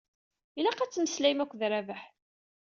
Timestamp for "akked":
1.43-1.61